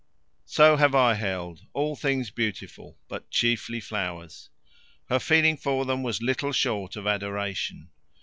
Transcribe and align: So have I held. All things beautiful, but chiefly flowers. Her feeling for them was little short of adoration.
So 0.47 0.77
have 0.77 0.95
I 0.95 1.13
held. 1.13 1.67
All 1.73 1.95
things 1.95 2.31
beautiful, 2.31 2.97
but 3.07 3.29
chiefly 3.29 3.79
flowers. 3.79 4.49
Her 5.09 5.19
feeling 5.19 5.57
for 5.57 5.85
them 5.85 6.01
was 6.01 6.23
little 6.23 6.53
short 6.53 6.95
of 6.95 7.05
adoration. 7.05 7.91